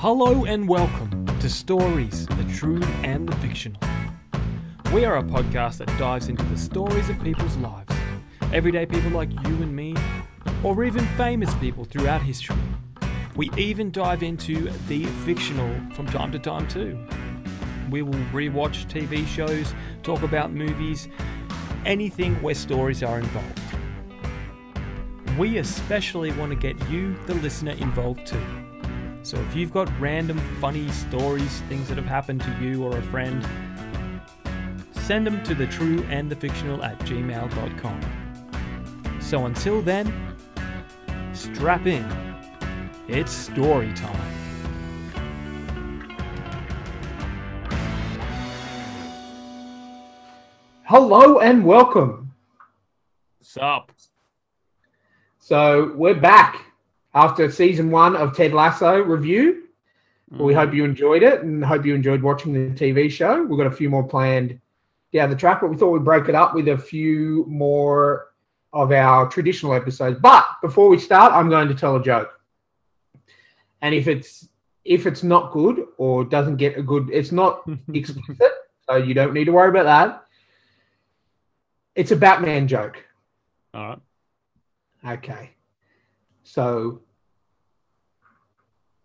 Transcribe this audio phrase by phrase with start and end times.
[0.00, 3.80] Hello and welcome to Stories, the True and the Fictional.
[4.94, 7.92] We are a podcast that dives into the stories of people's lives,
[8.52, 9.96] everyday people like you and me,
[10.62, 12.54] or even famous people throughout history.
[13.34, 16.96] We even dive into the fictional from time to time too.
[17.90, 19.74] We will rewatch TV shows,
[20.04, 21.08] talk about movies,
[21.84, 23.60] anything where stories are involved.
[25.36, 28.67] We especially want to get you, the listener, involved too.
[29.28, 33.02] So if you've got random funny stories, things that have happened to you or a
[33.02, 33.46] friend,
[34.92, 38.00] send them to the true and the fictional at gmail.com.
[39.20, 40.34] So until then,
[41.34, 42.10] strap in.
[43.06, 44.16] It's story time.
[50.84, 52.32] Hello and welcome.
[53.42, 53.92] Sup?
[55.38, 56.67] So we're back
[57.14, 59.64] after season one of Ted Lasso review.
[60.30, 60.56] We Mm.
[60.56, 63.42] hope you enjoyed it and hope you enjoyed watching the TV show.
[63.44, 64.60] We've got a few more planned
[65.12, 68.26] down the track, but we thought we'd break it up with a few more
[68.74, 70.18] of our traditional episodes.
[70.20, 72.38] But before we start, I'm going to tell a joke.
[73.80, 74.48] And if it's
[74.84, 78.52] if it's not good or doesn't get a good, it's not explicit,
[78.88, 80.24] so you don't need to worry about that.
[81.94, 83.02] It's a Batman joke.
[83.74, 83.88] All
[85.04, 85.14] right.
[85.14, 85.50] Okay.
[86.48, 87.02] So,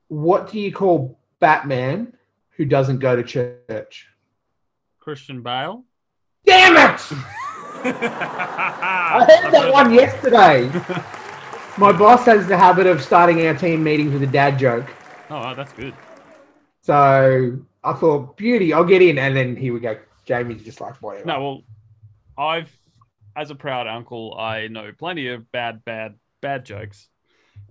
[0.07, 2.15] what do you call Batman
[2.51, 4.07] who doesn't go to church?
[5.01, 5.83] Christian Bale.
[6.45, 7.01] Damn it!
[7.83, 10.69] I heard that one yesterday.
[11.77, 14.89] My boss has the habit of starting our team meetings with a dad joke.
[15.29, 15.93] Oh, that's good.
[16.81, 19.17] So I thought, beauty, I'll get in.
[19.17, 19.99] And then here we go.
[20.23, 21.25] Jamie's just like, whatever.
[21.25, 21.61] No, well,
[22.37, 22.71] I've,
[23.35, 27.09] as a proud uncle, I know plenty of bad, bad, bad jokes.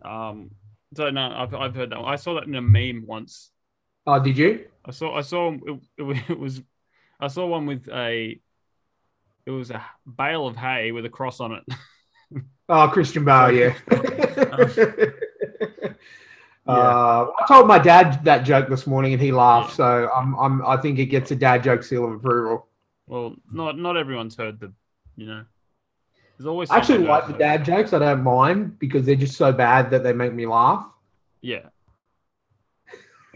[0.04, 0.50] Um,
[0.94, 2.00] so no, I've, I've heard that.
[2.00, 2.12] One.
[2.12, 3.50] I saw that in a meme once.
[4.06, 4.66] Oh, did you?
[4.84, 6.60] I saw, I saw it, it, was,
[7.20, 8.40] I saw one with a,
[9.46, 11.64] it was a bale of hay with a cross on it.
[12.68, 13.74] Oh, Christian Bale, yeah.
[16.66, 16.72] Yeah.
[16.72, 19.74] Uh, I told my dad that joke this morning, and he laughed.
[19.74, 22.68] So I'm, I'm, I think it gets a dad joke seal of approval.
[23.08, 24.72] Well, not not everyone's heard the,
[25.16, 25.44] you know.
[26.42, 27.92] There's always I actually like the dad jokes.
[27.92, 30.84] I don't mind because they're just so bad that they make me laugh.
[31.40, 31.66] Yeah.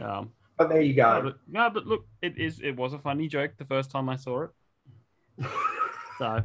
[0.03, 1.23] Um, But there you no, go.
[1.23, 4.17] but, no, but look, it is it was a funny joke the first time I
[4.17, 4.51] saw it.
[6.19, 6.43] So,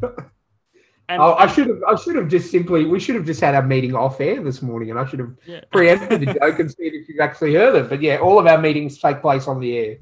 [1.07, 1.81] and Oh, I should have.
[1.87, 2.83] I should have just simply.
[2.85, 5.33] We should have just had our meeting off air this morning, and I should have
[5.45, 5.61] yeah.
[5.71, 7.89] preempted the joke and seen if you've actually heard it.
[7.89, 9.97] But yeah, all of our meetings take place on the air.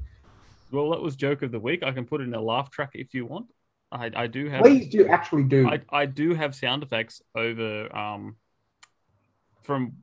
[0.72, 1.84] Well, that was joke of the week.
[1.84, 3.46] I can put it in a laugh track if you want.
[3.92, 5.68] I, I do have Please do actually do.
[5.68, 8.36] I, I do have sound effects over um
[9.62, 9.94] from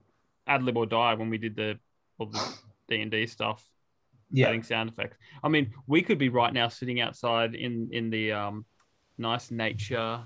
[0.45, 1.79] Ad Lib or Die when we did the
[2.17, 2.39] all the
[2.89, 3.65] D and D stuff.
[4.31, 4.47] yeah.
[4.47, 5.17] Adding sound effects.
[5.43, 8.65] I mean, we could be right now sitting outside in in the um
[9.17, 10.19] nice nature,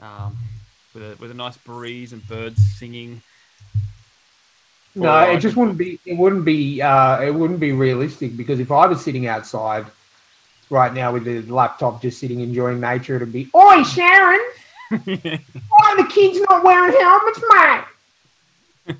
[0.00, 0.36] um
[0.94, 3.22] with a with a nice breeze and birds singing.
[4.96, 6.00] No, it just wouldn't be.
[6.04, 6.82] It wouldn't be.
[6.82, 9.86] Uh, it wouldn't be realistic because if I was sitting outside
[10.70, 14.40] right now with the laptop, just sitting enjoying nature, it'd be, "Oi, Sharon,
[14.88, 15.40] why
[15.84, 17.42] are the kids not wearing helmets,
[18.86, 18.96] mate?"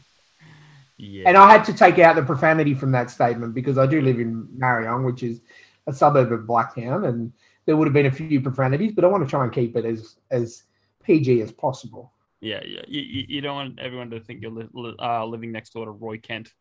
[0.98, 1.24] yeah.
[1.26, 4.20] And I had to take out the profanity from that statement because I do live
[4.20, 5.40] in Marayong, which is
[5.86, 7.32] a suburb of Blacktown, and
[7.66, 9.84] there would have been a few profanities, but I want to try and keep it
[9.84, 10.64] as as
[11.04, 12.12] PG as possible.
[12.40, 12.80] Yeah, yeah.
[12.88, 16.18] You, you, don't want everyone to think you're li- uh, living next door to Roy
[16.18, 16.52] Kent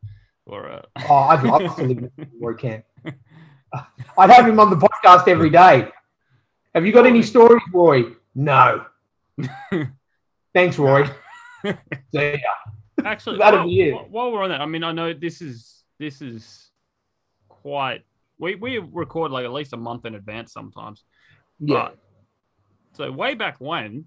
[0.46, 2.84] or uh, Oh, I'd love to live in Roy Kent.
[4.18, 5.88] I'd have him on the podcast every day.
[6.76, 8.04] Have you got any stories, Roy?
[8.36, 8.86] No.
[10.54, 11.06] Thanks, Roy.
[11.64, 11.74] See
[12.14, 12.38] ya.
[13.06, 13.94] Actually, That'll while, be it.
[13.94, 16.70] while- while we're on that, I mean, I know this is this is
[17.48, 18.04] quite.
[18.38, 21.04] We we record like at least a month in advance sometimes.
[21.60, 21.90] Yeah.
[21.90, 21.98] But-
[22.94, 24.06] so way back when,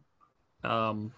[0.64, 1.12] um,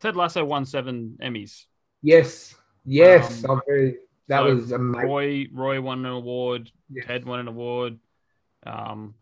[0.00, 1.64] Ted Lasso won seven Emmys.
[2.02, 2.54] Yes.
[2.86, 3.44] Yes.
[3.44, 3.96] Um, I'm very,
[4.28, 5.08] that so was amazing.
[5.08, 6.70] Roy Roy won an award.
[6.90, 7.06] Yes.
[7.06, 7.98] Ted won an award.
[8.66, 9.14] Um,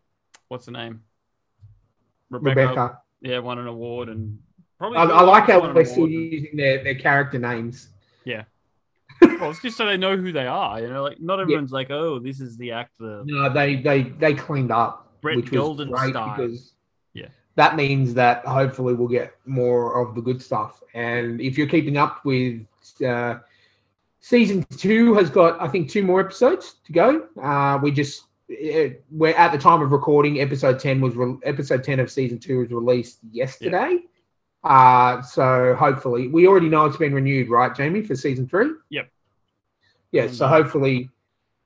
[0.47, 1.01] what's the name?
[2.29, 2.99] Rebecca, Rebecca.
[3.21, 4.39] Yeah, won an award and
[4.77, 4.97] probably.
[4.97, 7.89] I, I like how they're still using their, their character names.
[8.25, 8.43] Yeah.
[9.21, 10.79] well, it's just so they know who they are.
[10.81, 13.23] You know, like not everyone's like, oh, this is the actor.
[13.25, 16.35] No, they they they cleaned up, Brett which was Golden great style.
[16.35, 16.73] because
[17.13, 17.27] Yeah.
[17.55, 20.81] that means that hopefully we'll get more of the good stuff.
[20.93, 22.65] And if you're keeping up with
[23.05, 23.35] uh,
[24.27, 27.27] season two, has got I think two more episodes to go.
[27.41, 30.39] Uh, we just it, we're at the time of recording.
[30.39, 33.99] Episode ten was re- episode ten of season two was released yesterday.
[34.63, 38.71] Uh, so hopefully we already know it's been renewed, right, Jamie, for season three.
[38.91, 39.09] Yep.
[40.13, 40.27] yeah.
[40.27, 40.49] So Mhm.
[40.49, 41.09] hopefully,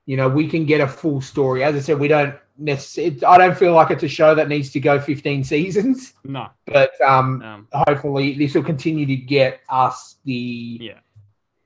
[0.06, 1.62] you know, we can get a full story.
[1.62, 3.22] As I said, we don't necessarily.
[3.24, 6.48] I don't feel like it's a show that needs to go 15 seasons, No.
[6.66, 10.98] but um, Um, hopefully this will continue to get us the Yeah.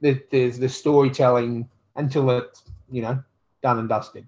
[0.02, 3.22] The, the the storytelling until it's you know
[3.62, 4.26] done and dusted.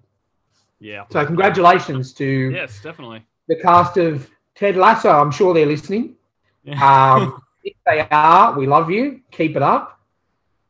[0.79, 1.03] yeah.
[1.11, 3.21] So congratulations to Yes, definitely.
[3.47, 5.09] the cast of Ted Lasso.
[5.11, 6.15] I'm sure they're listening.
[6.63, 6.79] Yeah.
[7.13, 9.21] Um, if they are, we love you.
[9.31, 9.99] Keep it up.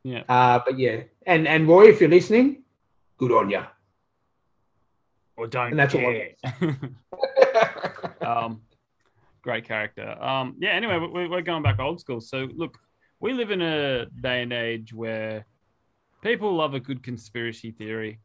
[0.02, 0.22] Yeah.
[0.28, 2.62] Uh, but yeah, and and Roy, if you're listening,
[3.18, 3.62] good on you.
[5.36, 6.34] or don't and that's all care.
[8.26, 8.60] um,
[9.42, 10.08] great character.
[10.22, 10.70] Um, yeah.
[10.70, 12.20] Anyway, we- we're going back old school.
[12.20, 12.78] So look,
[13.20, 15.46] we live in a day and age where
[16.22, 18.20] people love a good conspiracy theory.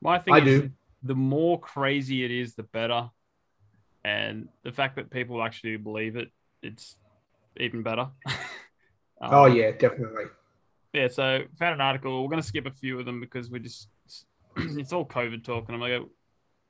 [0.00, 0.70] My thing I is, do.
[1.02, 3.10] the more crazy it is, the better.
[4.04, 6.30] And the fact that people actually believe it,
[6.62, 6.96] it's
[7.58, 8.08] even better.
[9.20, 10.26] Um, oh yeah, definitely.
[10.92, 12.22] yeah, so found an article.
[12.22, 13.88] We're going to skip a few of them because we're just
[14.56, 16.00] it's all COVID talk, and I'm like,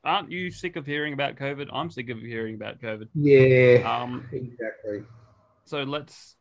[0.02, 1.68] aren't you sick of hearing about COVID?
[1.70, 3.08] I'm sick of hearing about COVID.
[3.14, 5.02] Yeah, Um, exactly.
[5.66, 6.36] so let's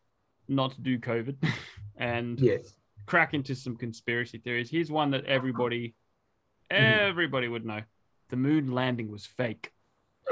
[0.48, 1.36] not to do COVID
[1.98, 2.76] and Yes.
[3.06, 4.70] crack into some conspiracy theories.
[4.70, 5.96] Here's one that everybody,
[6.72, 7.10] mm-hmm.
[7.10, 7.82] everybody would know:
[8.30, 9.72] the moon landing was fake.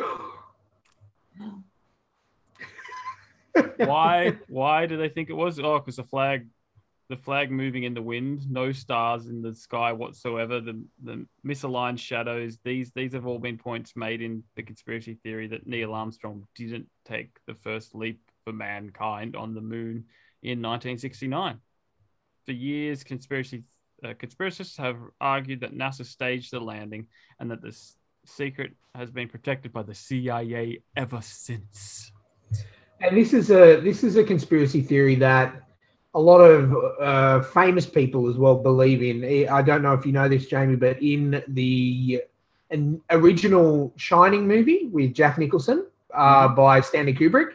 [3.78, 4.38] Why?
[4.48, 5.60] Why do they think it was?
[5.60, 6.48] Oh, because the flag,
[7.10, 10.60] the flag moving in the wind, no stars in the sky whatsoever.
[10.60, 12.58] The the misaligned shadows.
[12.64, 16.88] These these have all been points made in the conspiracy theory that Neil Armstrong didn't
[17.06, 20.06] take the first leap for mankind on the moon
[20.44, 21.58] in 1969.
[22.46, 23.64] For years, conspiracy
[24.04, 27.08] uh, conspiracists have argued that NASA staged the landing
[27.40, 32.12] and that this secret has been protected by the CIA ever since.
[33.02, 35.64] And this is a this is a conspiracy theory that
[36.14, 39.50] a lot of uh, famous people as well believe in.
[39.50, 42.22] I don't know if you know this, Jamie, but in the
[42.70, 47.52] an original Shining movie with Jack Nicholson uh, by Stanley Kubrick,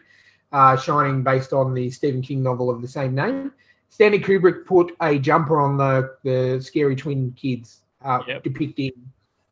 [0.53, 3.53] uh, Shining based on the Stephen King novel of the same name.
[3.89, 8.43] Stanley Kubrick put a jumper on the the scary twin kids, uh, Yep.
[8.45, 8.93] depicting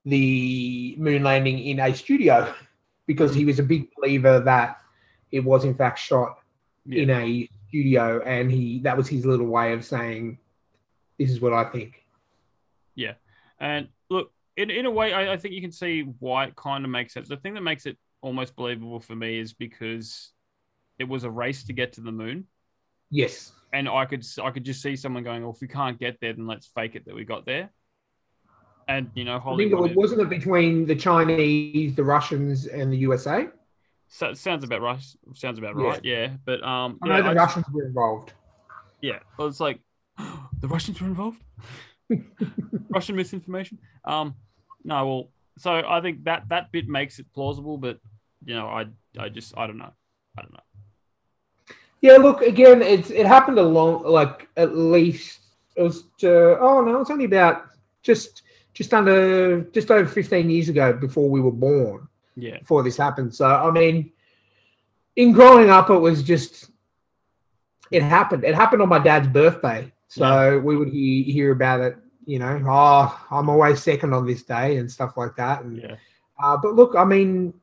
[0.04, 2.54] the moon landing in a studio
[3.06, 4.80] because he was a big believer that
[5.32, 6.38] it was in fact shot
[6.86, 7.02] Yeah.
[7.02, 10.38] in a studio and he that was his little way of saying
[11.18, 12.04] this is what i think
[12.94, 13.14] Yeah,
[13.60, 16.84] And look, in, in a way, I, I think you can see why it kind
[16.84, 17.28] of makes sense.
[17.28, 20.32] The thing that makes it almost believable for me is because
[20.98, 22.46] it was a race to get to the moon,
[23.10, 26.18] yes and I could I could just see someone going, "Well, if we can't get
[26.20, 27.70] there, then let's fake it that we got there."
[28.88, 32.90] And you know, i think it was, wasn't it between the chinese the russians and
[32.92, 33.48] the usa
[34.10, 35.02] so, sounds about right.
[35.34, 35.82] Sounds about Yeah.
[35.84, 36.00] right.
[36.02, 38.32] Yeah, but um, i yeah, know the I- russians were involved
[39.00, 39.18] yeah.
[39.36, 39.80] Well, it's like
[40.18, 41.40] the Russians were involved.
[42.90, 43.78] Russian misinformation.
[44.04, 44.34] Um,
[44.84, 47.98] no, well, so I think that that bit makes it plausible, but
[48.44, 48.86] you know, I
[49.18, 49.92] I just I don't know,
[50.36, 50.60] I don't know.
[52.00, 55.40] Yeah look again it's it happened a long like at least
[55.76, 57.62] it was uh, oh no it's only about
[58.02, 58.42] just
[58.74, 63.34] just under just over 15 years ago before we were born Yeah, before this happened.
[63.34, 64.12] So I mean,
[65.16, 66.70] in growing up, it was just
[67.90, 68.44] it happened.
[68.44, 71.96] It happened on my dad's birthday, so we would he- hear about it.
[72.26, 75.62] You know, oh, I'm always second on this day and stuff like that.
[75.64, 75.96] And yeah,
[76.42, 77.54] uh, but look, I mean,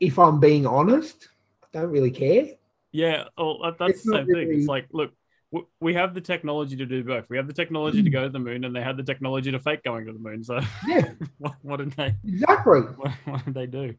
[0.00, 1.28] if I'm being honest,
[1.62, 2.57] I don't really care.
[2.92, 3.24] Yeah.
[3.36, 4.48] Oh, that, that's It's the same thing.
[4.52, 5.12] It's like, look,
[5.80, 7.24] we have the technology to do both.
[7.30, 9.58] We have the technology to go to the moon, and they had the technology to
[9.58, 10.44] fake going to the moon.
[10.44, 12.14] So, Yeah, what, what did they?
[12.26, 12.80] exactly.
[12.96, 13.94] What, what did they do?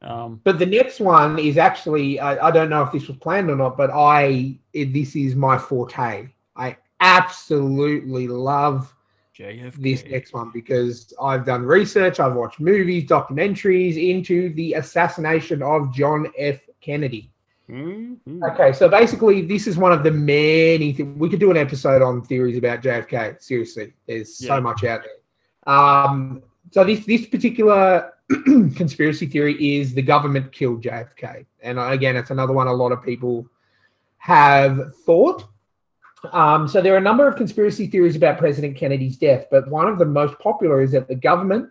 [0.00, 3.50] Um, But the next one is actually I, I don't know if this was planned
[3.50, 6.28] or not, but I it, this is my forte.
[6.56, 8.94] I absolutely love
[9.32, 9.82] JFK.
[9.82, 15.92] this next one because I've done research, I've watched movies, documentaries into the assassination of
[15.92, 16.60] John F.
[16.80, 17.31] Kennedy.
[17.72, 18.18] Mhm.
[18.52, 22.02] Okay, so basically, this is one of the many things we could do an episode
[22.02, 23.36] on theories about JFK.
[23.40, 24.56] Seriously, there's Yeah.
[24.56, 25.74] so much out there.
[25.74, 28.12] Um, so this this particular
[28.76, 33.02] conspiracy theory is the government killed JFK, and again, it's another one a lot of
[33.02, 33.46] people
[34.18, 35.44] have thought.
[36.32, 39.88] Um, so there are a number of conspiracy theories about President Kennedy's death, but one
[39.88, 41.70] of the most popular is that the government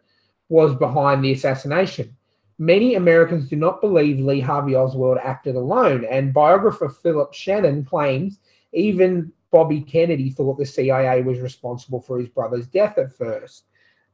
[0.49, 2.15] was behind the assassination.
[2.61, 8.37] Many Americans do not believe Lee Harvey Oswald acted alone, and biographer Philip Shenon claims
[8.71, 13.63] even Bobby Kennedy thought the CIA was responsible for his brother's death at first.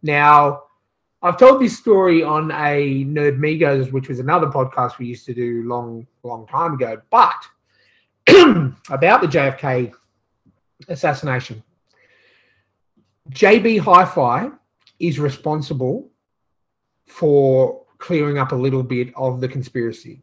[0.01, 0.63] Now,
[1.21, 5.33] I've told this story on a Nerd Migos, which was another podcast we used to
[5.33, 7.35] do long, long time ago, but
[8.89, 9.91] about the JFK
[10.87, 11.61] assassination.
[13.29, 14.51] JB Hi-Fi
[15.01, 16.09] is responsible
[17.07, 20.21] for clearing up a little bit of the conspiracy.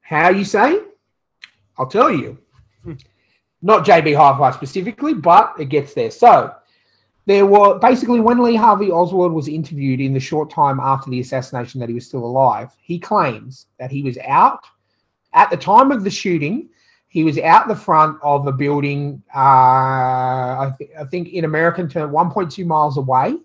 [0.00, 0.80] How you say?
[1.78, 2.38] I'll tell you.
[3.62, 6.10] Not JB Hi-Fi specifically, but it gets there.
[6.10, 6.54] So
[7.26, 11.20] there were basically when Lee Harvey Oswald was interviewed in the short time after the
[11.20, 14.64] assassination that he was still alive, he claims that he was out
[15.32, 16.68] at the time of the shooting.
[17.08, 21.88] He was out the front of a building, uh, I, th- I think in American
[21.88, 23.36] term, 1.2 miles away,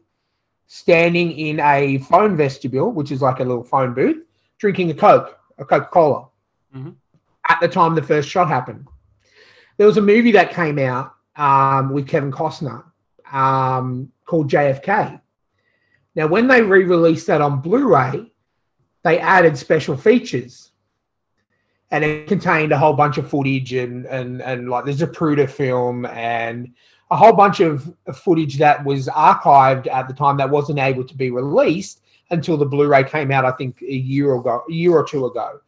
[0.71, 4.23] standing in a phone vestibule, which is like a little phone booth,
[4.59, 6.27] drinking a Coke, a Coca Cola.
[6.73, 6.93] Mhm.
[7.49, 8.87] At the time the first shot happened,
[9.77, 12.83] there was a movie that came out um, with Kevin Costner
[13.31, 15.19] um, called JFK.
[16.13, 18.31] Now, when they re released that on Blu ray,
[19.03, 20.71] they added special features.
[21.89, 25.49] And it contained a whole bunch of footage and, and, and like there's a Zapruder
[25.49, 26.75] film and
[27.11, 31.15] a whole bunch of footage that was archived at the time that wasn't able to
[31.15, 32.01] be released
[32.31, 35.59] until the Blu-ray came out, I think a year ago, a year or two ago.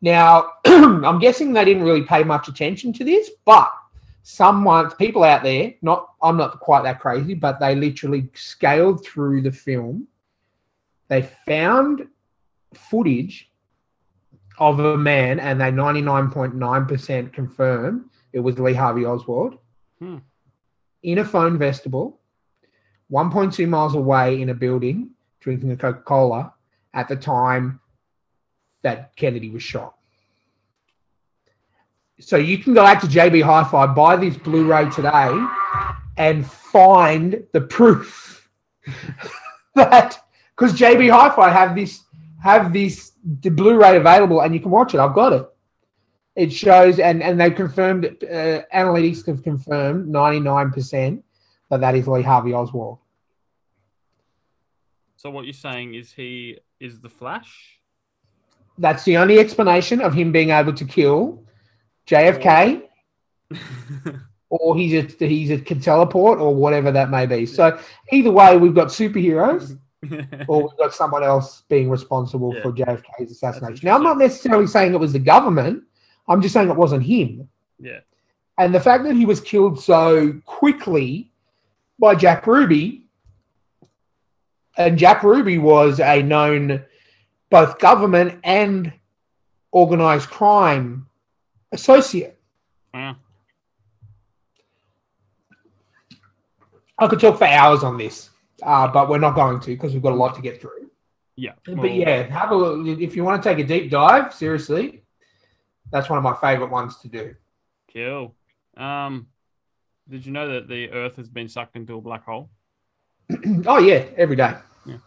[0.00, 3.70] Now, I'm guessing they didn't really pay much attention to this, but
[4.22, 9.42] someone, people out there, not I'm not quite that crazy, but they literally scaled through
[9.42, 10.06] the film.
[11.08, 12.06] They found
[12.74, 13.50] footage
[14.58, 19.58] of a man, and they 99.9% confirm it was Lee Harvey Oswald
[19.98, 20.16] Hmm.
[21.06, 22.18] In a phone vestibule,
[23.12, 26.52] 1.2 miles away in a building, drinking a Coca Cola
[26.92, 27.80] at the time
[28.82, 29.94] that Kennedy was shot.
[32.18, 35.32] So you can go out to JB Hi Fi, buy this Blu ray today,
[36.16, 38.50] and find the proof
[39.74, 40.18] that
[40.56, 42.02] because JB Hi Fi have this
[42.42, 45.00] have this Blu-ray available and you can watch it.
[45.00, 45.46] I've got it.
[46.36, 51.22] It shows and and they confirmed uh, analytics have confirmed 99%
[51.70, 52.98] that that is Lee Harvey Oswald.
[55.16, 57.80] So what you're saying is he is the Flash?
[58.78, 61.42] That's the only explanation of him being able to kill
[62.06, 62.82] JFK
[64.50, 67.46] or he's a he's a can teleport or whatever that may be.
[67.46, 67.78] So
[68.12, 69.78] either way, we've got superheroes
[70.48, 72.62] or we've got someone else being responsible Yeah.
[72.62, 73.86] for JFK's assassination.
[73.86, 75.84] Now, I'm not necessarily saying it was the government.
[76.28, 77.48] I'm just saying it wasn't him.
[77.78, 78.00] yeah.
[78.58, 81.30] And the fact that he was killed so quickly
[81.98, 83.04] by Jack Ruby,
[84.78, 86.82] and Jack Ruby was a known
[87.50, 88.92] both government and
[89.72, 91.06] organized crime
[91.72, 92.38] associate.
[92.94, 93.16] Wow.
[96.98, 98.30] I could talk for hours on this,
[98.62, 100.90] uh, but we're not going to because we've got a lot to get through.
[101.36, 101.52] Yeah.
[101.66, 103.00] But well, yeah, have a look.
[103.00, 105.02] If you want to take a deep dive, seriously,
[105.90, 107.34] that's one of my favorite ones to do.
[107.92, 108.34] Cool.
[108.76, 109.28] Um,
[110.08, 112.50] did you know that the Earth has been sucked into a black hole?
[113.66, 114.54] oh yeah, every day.
[114.84, 114.98] Yeah.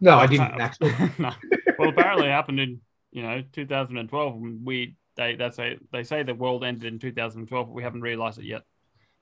[0.00, 0.92] No, I didn't actually.
[1.18, 1.32] no.
[1.78, 2.80] Well, apparently it happened in
[3.10, 4.34] you know 2012.
[4.34, 8.02] and We they that's a they say the world ended in 2012, but we haven't
[8.02, 8.62] realized it yet.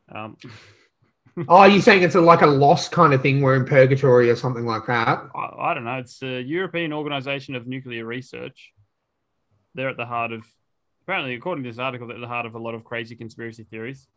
[0.09, 0.37] Um,
[1.49, 3.43] Oh, you're saying it's a, like a lost kind of thing?
[3.43, 5.25] We're in purgatory or something like that.
[5.35, 5.99] I, I don't know.
[5.99, 8.73] It's the European Organization of Nuclear Research.
[9.77, 10.45] They're at the heart of,
[11.03, 13.65] apparently, according to this article, they're at the heart of a lot of crazy conspiracy
[13.65, 14.09] theories.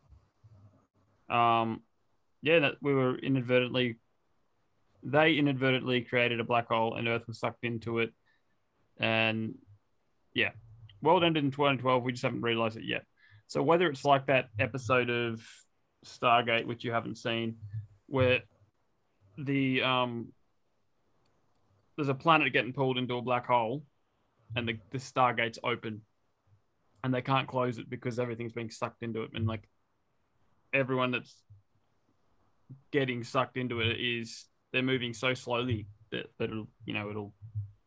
[1.29, 1.81] Um,
[2.41, 3.99] yeah, that we were inadvertently,
[5.03, 8.13] they inadvertently created a black hole and Earth was sucked into it.
[8.99, 9.55] And
[10.33, 10.51] yeah,
[11.01, 12.03] world ended in 2012.
[12.03, 13.03] We just haven't realized it yet.
[13.47, 15.41] So whether it's like that episode of
[16.05, 17.57] Stargate, which you haven't seen,
[18.07, 18.41] where
[19.37, 20.31] the um
[21.95, 23.83] there's a planet getting pulled into a black hole
[24.55, 26.01] and the, the stargate's open
[27.03, 29.67] and they can't close it because everything's being sucked into it and like
[30.73, 31.35] everyone that's
[32.91, 37.33] getting sucked into it is they're moving so slowly that, that it'll you know it'll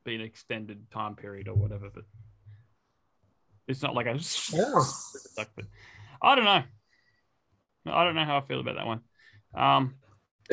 [0.04, 2.04] be an extended time period or whatever but
[3.69, 4.19] it's not like a
[4.52, 4.85] Yeah.
[5.37, 5.66] but
[6.21, 6.62] i don't know
[7.87, 9.00] i don't know how i feel about that one
[9.54, 9.95] um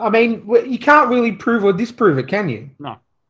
[0.00, 2.70] I mean, you can't really prove or disprove it, can you?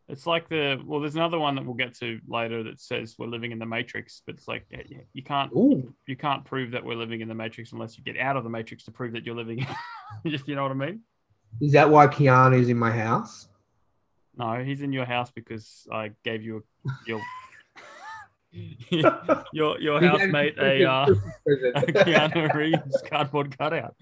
[0.08, 3.26] It's like the well, there's another one that we'll get to later that says we're
[3.26, 6.82] living in the matrix, but it's like yeah, you can't Ooh, you can't prove that
[6.82, 9.26] we're living in the matrix unless you get out of the matrix to prove that
[9.26, 9.66] you're living.
[10.24, 11.00] In you know what I mean?
[11.60, 13.48] is that why Keanu's in my house?
[14.36, 17.20] No, he's in your house because I gave you a, your
[19.52, 23.94] your your housemate a uh, a Keanu Reeves cardboard cutout.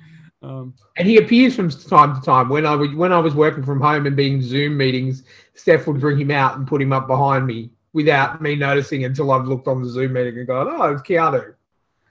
[0.47, 2.49] Um, And he appears from time to time.
[2.49, 5.25] When I was when I was working from home and being Zoom meetings,
[5.55, 9.33] Steph would bring him out and put him up behind me without me noticing until
[9.33, 11.55] I've looked on the Zoom meeting and gone, "Oh, it's Keanu."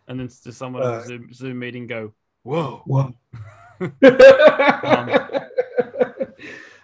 [0.07, 0.97] and then just someone on Uh.
[0.97, 2.13] a Zoom, Zoom meeting go,
[2.43, 3.13] "Whoa." What?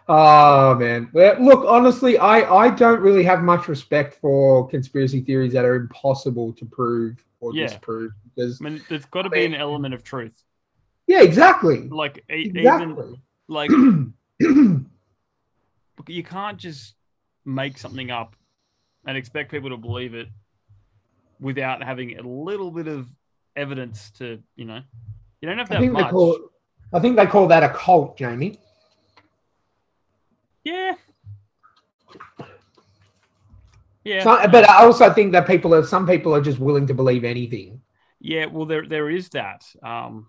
[0.07, 1.09] oh man.
[1.13, 5.75] Well, look, honestly, I I don't really have much respect for conspiracy theories that are
[5.75, 7.67] impossible to prove or Yeah.
[7.67, 10.41] disprove because I mean, there's got to I be an element of truth.
[11.11, 11.89] Yeah, exactly.
[11.89, 12.57] Like e- even
[12.95, 13.21] Exactly.
[13.49, 13.69] like
[16.07, 16.95] you can't just
[17.45, 18.35] make something up
[19.05, 20.29] and expect people to believe it
[21.39, 23.07] without having a little bit of
[23.55, 24.81] evidence to, you know,
[25.41, 26.11] you don't have to I think they much.
[26.11, 26.39] call
[26.93, 28.57] I think they call that a cult, Jamie.
[30.63, 30.93] Yeah.
[34.03, 34.23] Yeah.
[34.23, 37.23] So, but I also think that people are some people are just willing to believe
[37.25, 37.81] anything.
[38.19, 39.65] yeah, well there there is that.
[39.83, 40.27] Um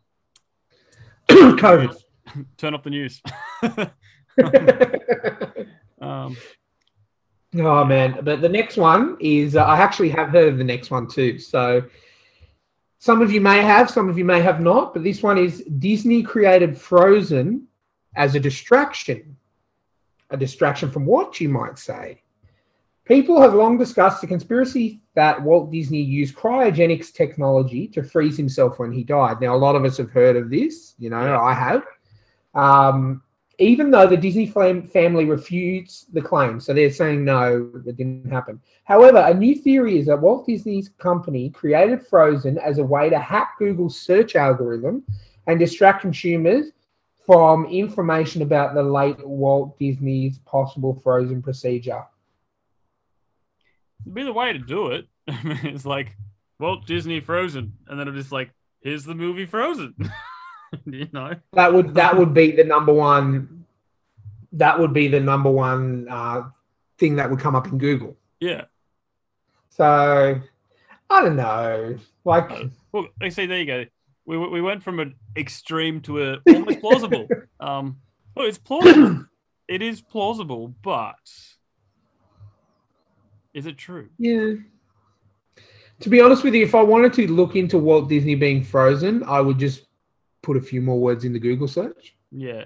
[1.30, 1.96] COVID.
[2.56, 3.22] turn off the news.
[6.00, 6.36] um
[7.54, 10.90] Oh man, but the next one is uh, I actually have heard of the next
[10.90, 11.38] one too.
[11.38, 11.84] So
[12.98, 15.62] some of you may have, some of you may have not, but this one is
[15.78, 17.66] Disney created Frozen
[18.16, 19.36] as a distraction.
[20.30, 22.22] A distraction from what you might say.
[23.04, 28.78] People have long discussed the conspiracy that Walt Disney used cryogenics technology to freeze himself
[28.78, 29.40] when he died.
[29.40, 31.84] Now, a lot of us have heard of this, you know, I have.
[32.54, 33.22] Um,
[33.58, 38.30] even though the Disney fam- family refutes the claim, so they're saying no, it didn't
[38.30, 38.60] happen.
[38.84, 43.18] However, a new theory is that Walt Disney's company created Frozen as a way to
[43.18, 45.04] hack Google's search algorithm
[45.46, 46.70] and distract consumers
[47.26, 52.04] from information about the late Walt Disney's possible Frozen procedure.
[54.10, 55.06] Be the way to do it.
[55.28, 56.16] I mean, it's like
[56.58, 59.94] Walt Disney Frozen, and then I'm just like, here's the movie Frozen.
[60.86, 61.34] you know?
[61.52, 63.64] That would that would be the number one.
[64.52, 66.42] That would be the number one uh,
[66.98, 68.16] thing that would come up in Google.
[68.40, 68.64] Yeah.
[69.70, 70.40] So
[71.08, 71.98] I don't know.
[72.24, 72.50] Like
[72.92, 73.84] Well, I say there you go.
[74.24, 77.28] We, we went from an extreme to a almost plausible.
[77.60, 77.98] um,
[78.34, 79.24] well, it's plausible.
[79.68, 81.16] it is plausible, but
[83.54, 84.08] is it true?
[84.18, 84.54] Yeah.
[86.00, 89.22] To be honest with you, if I wanted to look into Walt Disney being frozen,
[89.24, 89.86] I would just
[90.42, 92.16] put a few more words in the Google search.
[92.32, 92.64] Yeah.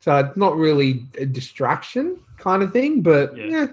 [0.00, 3.46] So it's not really a distraction kind of thing, but Yeah.
[3.46, 3.66] yeah,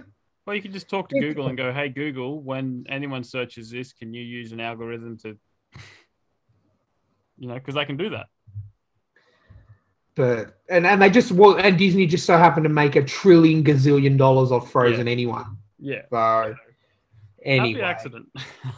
[0.46, 3.94] Well, you can just talk to Google and go, "Hey Google, when anyone searches this,
[3.94, 5.38] can you use an algorithm to,
[7.38, 8.28] you know, because I can do that."
[10.16, 13.64] but and and they just well, and Disney just so happened to make a trillion
[13.64, 15.44] gazillion dollars off Frozen anyway.
[15.80, 16.02] Yeah.
[16.10, 16.56] So
[17.44, 18.28] anyway, Happy accident.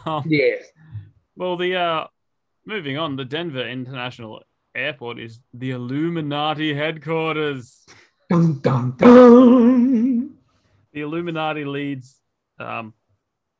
[0.06, 0.64] Um, yes.
[1.36, 2.08] well, the uh,
[2.66, 4.44] moving on, the Denver International
[4.76, 7.86] Airport is the Illuminati headquarters.
[8.30, 10.36] Dun dun dun.
[10.94, 12.22] the Illuminati leads
[12.60, 12.94] um,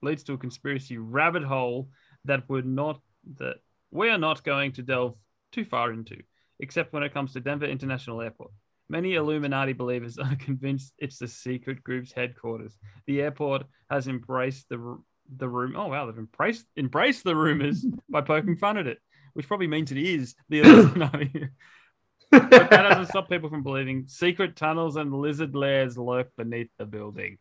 [0.02, 1.90] leads to a conspiracy rabbit hole
[2.26, 3.02] that we're not
[3.38, 3.56] that
[3.92, 5.16] we are not going to delve
[5.52, 6.18] too far into,
[6.60, 8.52] except when it comes to Denver International Airport.
[8.92, 12.78] Many Illuminati believers are convinced it's the secret group's headquarters.
[13.08, 15.02] The airport has embraced the
[15.38, 15.76] the room.
[15.78, 18.98] Oh wow, they've embraced embraced the rumors by poking fun at it,
[19.32, 21.48] which probably means it is the Illuminati.
[22.32, 26.86] but that doesn't stop people from believing secret tunnels and lizard lairs lurk beneath the
[26.86, 27.38] building.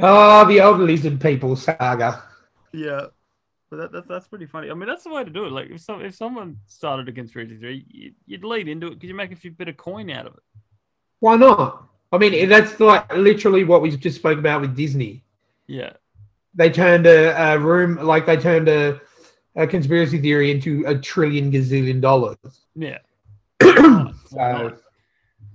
[0.00, 2.24] Oh, the old lizard people saga.
[2.72, 3.06] Yeah,
[3.76, 4.70] but that, that's that's pretty funny.
[4.70, 5.52] I mean, that's the way to do it.
[5.52, 9.08] Like if some if someone started a conspiracy theory, you, you'd lead into it because
[9.08, 10.42] you make a few bit of coin out of it.
[11.20, 11.88] Why not?
[12.12, 15.24] I mean, that's like literally what we just spoke about with Disney.
[15.66, 15.94] Yeah,
[16.54, 19.00] They turned a, a room like they turned a,
[19.56, 22.36] a conspiracy theory into a trillion gazillion dollars.
[22.76, 22.98] yeah.
[23.62, 24.76] so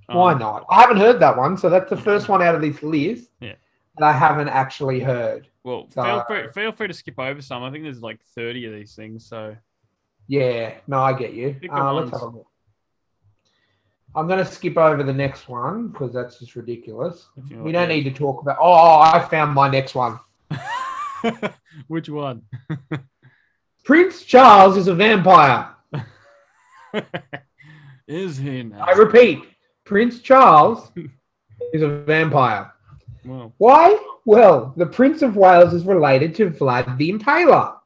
[0.07, 0.65] Why Um, not?
[0.69, 3.53] I haven't heard that one, so that's the first one out of this list Yeah.
[3.97, 5.47] that I haven't actually heard.
[5.63, 7.63] Well, So- feel free feel free to skip over some.
[7.63, 9.25] I think there's like thirty of these things.
[9.27, 9.55] So
[10.27, 11.59] Yeah, no, I get you.
[11.71, 12.45] Uh, let's have a look.
[14.15, 17.27] I'm going to skip over the next one because that's just ridiculous.
[17.37, 18.57] if you know We don't need to talk about.
[18.59, 20.19] Oh, I found my next one.
[21.87, 22.41] Which one?
[23.83, 25.69] Prince Charles is a vampire.
[28.07, 28.83] is he now?
[28.85, 29.43] I repeat,
[29.85, 30.91] Prince Charles
[31.73, 32.71] is a vampire.
[33.25, 33.97] well, Why?
[34.29, 37.77] Well, the Prince of Wales is related to Vlad the Impaler,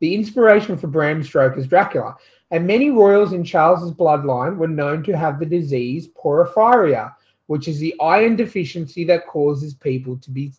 [0.00, 2.16] the inspiration for Bram Stoker's Dracula.
[2.50, 7.14] And many royals in Charles's bloodline were known to have the disease porphyria,
[7.46, 10.52] which is the iron deficiency that causes people to be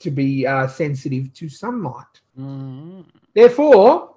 [0.00, 2.20] to be uh, sensitive to sunlight.
[2.38, 4.14] mm, Therefore,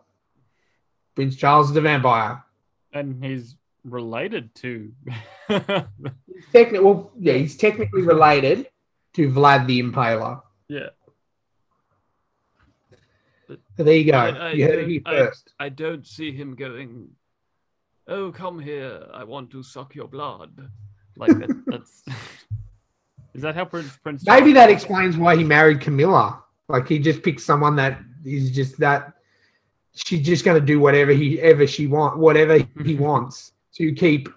[1.16, 2.44] Prince Charles is a vampire.
[2.92, 4.92] and he's related to.
[5.48, 8.68] Technically, well, yeah, he's technically related
[9.14, 10.42] to Vlad the Impaler.
[10.68, 10.90] yeah.
[13.78, 14.18] So there you go.
[14.18, 15.54] I- I you heard it don't- I- first.
[15.60, 17.10] I don't see him going.
[18.08, 19.08] Oh, come here!
[19.14, 20.70] I want to suck your blood.
[21.18, 22.04] Like that, that's.
[23.34, 24.26] Is that how Prince Prince?
[24.26, 26.44] Maybe that explains why he married Camilla.
[26.68, 29.14] Like he just picked someone that is just that
[29.94, 34.30] she's just going to do whatever he ever she want, whatever he wants to keep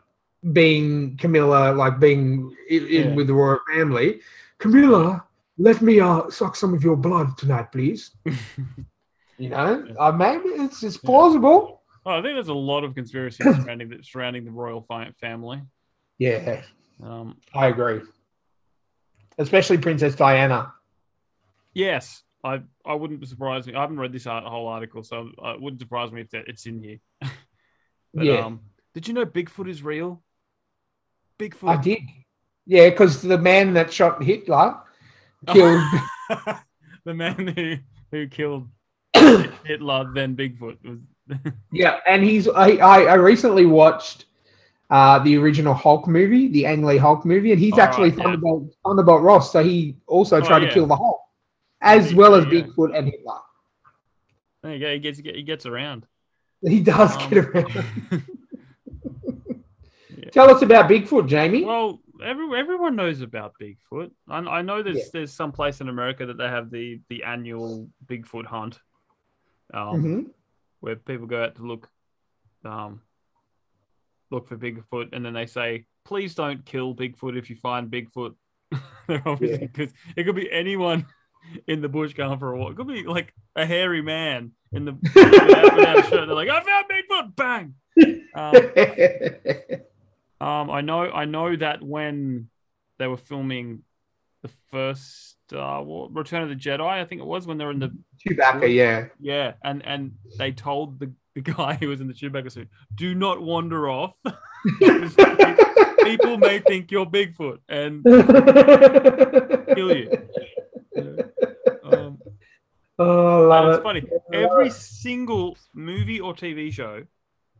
[0.52, 3.14] being Camilla, like being in, in Yeah.
[3.14, 4.20] with the royal family.
[4.59, 5.24] Camilla,
[5.59, 8.11] let me uh, suck some of your blood tonight, please.
[9.38, 11.83] you know, uh, maybe it's it's plausible.
[12.07, 14.87] Oh, I think there's a lot of conspiracy surrounding the, surrounding the royal
[15.20, 15.62] family.
[16.18, 16.62] Yeah,
[17.02, 18.02] Um, I agree.
[19.38, 20.72] Especially Princess Diana.
[21.72, 23.74] yes, I I wouldn't surprise me.
[23.74, 26.46] I haven't read this art- whole article, so uh, it wouldn't surprise me if that
[26.46, 26.98] it's in here.
[28.14, 28.44] but, Yeah.
[28.44, 28.61] Um,
[28.92, 30.22] did you know Bigfoot is real?
[31.50, 31.68] Bigfoot.
[31.68, 32.00] I did.
[32.66, 34.76] Yeah, because the man that shot Hitler
[35.48, 35.83] killed.
[37.04, 37.76] the man who
[38.11, 38.68] who killed
[39.14, 40.78] Hitler, then Bigfoot.
[40.85, 40.98] Was,
[41.72, 42.48] yeah, and he's.
[42.48, 44.26] I, I, I recently watched
[44.90, 48.18] uh, the original Hulk movie, the Ang Lee Hulk movie, and he's All actually right,
[48.18, 48.24] yeah.
[48.24, 49.52] Thunderbolt, Thunderbolt Ross.
[49.52, 50.68] So he also Oh, tried yeah.
[50.68, 51.20] to kill the Hulk,
[51.80, 52.44] as well as.
[52.44, 53.38] Bigfoot and Hitler.
[54.62, 54.92] there you go.
[54.92, 56.07] He gets he gets around.
[56.62, 57.85] He does Um, get around.
[60.35, 61.62] Tell us about Bigfoot, Jamie.
[61.64, 64.11] well, every, everyone knows about Bigfoot.
[64.29, 65.05] I, I know there's Yeah.
[65.12, 68.81] there's some place in America that they have the the annual Bigfoot hunt,
[69.73, 70.31] um, Mhm.
[70.81, 71.88] where people go out to look,
[72.64, 73.01] um,
[74.33, 78.35] look for Bigfoot, and then they say, "Please don't kill Bigfoot if you find Bigfoot."
[79.07, 79.66] They're obviously Yeah.
[79.73, 81.07] because it could be anyone
[81.68, 82.73] in the bush going for a walk.
[82.73, 86.27] It could be like a hairy man in the without, without a shirt.
[86.27, 87.75] They're like, "I found Bigfoot!" Bang.
[88.35, 89.85] Um,
[90.44, 92.50] Um, I know, I know that when
[92.98, 93.83] they were filming
[94.42, 97.78] the first uh, Return of the Jedi, I think it was when they were in
[97.78, 99.07] the Chewbacca, yeah.
[99.18, 103.14] yeah, and and they told the, the guy who was in the Chewbacca suit, "Do
[103.14, 104.12] not wander off.
[106.02, 108.04] People may think you're Bigfoot and
[109.74, 110.11] kill you."
[111.85, 112.18] Um,
[112.98, 113.83] oh, love it's it.
[113.83, 114.02] funny.
[114.30, 117.04] Every single movie or TV show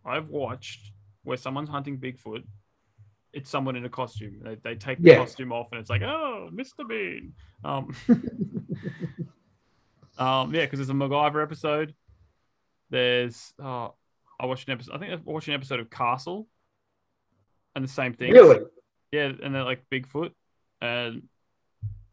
[0.05, 0.93] I've watched
[1.23, 2.45] where someone's hunting Bigfoot,
[3.35, 4.41] it's someone in a costume.
[4.43, 5.17] They, they take the Yeah.
[5.17, 6.87] costume off and it's like, oh, Mr.
[6.89, 7.33] Bean.
[7.65, 7.95] Um,
[10.19, 11.95] um, yeah, because there's a MacGyver episode.
[12.91, 13.95] There's, oh,
[14.39, 16.47] I watched an episode, I think I watched an episode of Castle
[17.75, 18.33] and the same thing.
[18.33, 18.61] Really?
[19.11, 20.31] Yeah, and they're like Bigfoot.
[20.81, 21.25] And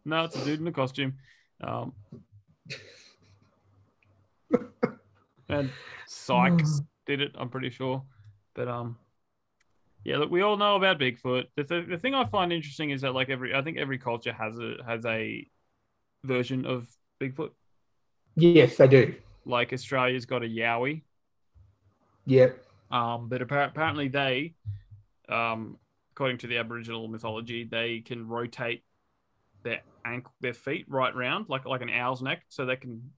[0.05, 1.13] no, it's a dude in a costume.
[1.63, 1.93] Um,
[5.49, 5.69] and
[6.07, 6.59] Psych
[7.05, 8.03] did it, I'm pretty sure.
[8.55, 8.97] But um,
[10.03, 11.45] yeah, look, we all know about Bigfoot.
[11.55, 14.33] The, th- the thing I find interesting is that like every, I think every culture
[14.33, 15.47] has a has a
[16.23, 16.87] version of
[17.21, 17.51] Bigfoot.
[18.35, 19.15] Yes, they do.
[19.45, 21.01] Like Australia's got a Yowie,
[22.25, 22.63] Yep.
[22.91, 24.53] um, but appar- apparently they,
[25.29, 25.77] um,
[26.13, 28.83] according to the Aboriginal mythology, they can rotate
[29.63, 33.11] their ankle, their feet right round like like an owl's neck, so they can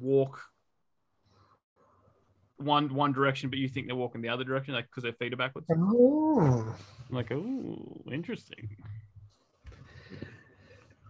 [0.00, 0.42] walk
[2.58, 5.32] one one direction, but you think they're walking the other direction, like because their feet
[5.32, 5.66] are backwards.
[5.70, 6.74] Oh.
[7.08, 8.68] I'm like, oh, interesting.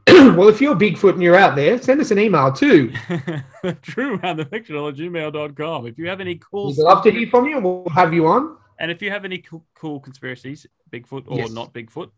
[0.36, 2.92] well, if you're Bigfoot and you're out there, send us an email too.
[3.82, 5.86] True around the fictional at gmail.com.
[5.86, 8.26] If you have any cool We'd love to hear from you and we'll have you
[8.26, 8.56] on.
[8.78, 11.50] And if you have any cool, cool conspiracies, Bigfoot or Yes.
[11.50, 12.10] not Bigfoot,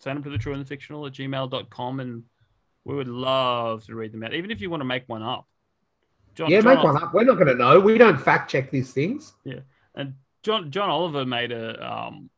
[0.00, 2.24] send them to the true and the fictional at gmail.com and
[2.84, 4.34] we would love to read them out.
[4.34, 5.46] Even if you want to make one up.
[6.36, 7.14] John, yeah, John, make one up.
[7.14, 7.80] We're not going to know.
[7.80, 9.32] We don't fact check these things.
[9.44, 9.60] Yeah,
[9.94, 12.30] and John John Oliver made a um,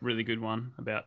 [0.00, 1.04] really good one about